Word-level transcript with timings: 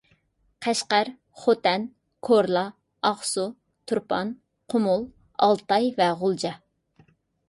قەشقەر، 0.65 1.09
خوتەن، 1.41 1.83
كورلا، 2.29 2.63
ئاقسۇ، 3.09 3.43
تۇرپان، 3.91 4.31
قۇمۇل، 4.75 5.05
ئالتاي 5.49 5.87
ۋە 6.01 6.09
غۇلجا 6.23 6.55